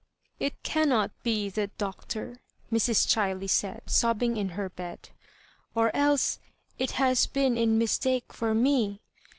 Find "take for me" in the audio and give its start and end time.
7.99-9.03